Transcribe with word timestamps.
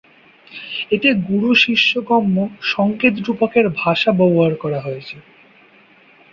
এতে 0.91 1.09
গুরু-শিষ্যগম্য 1.27 2.35
সঙ্কেত-রূপকের 2.71 3.65
ভাষা 3.81 4.11
ব্যবহার 4.19 4.53
করা 4.55 4.79
হয়েছে। 4.81 5.15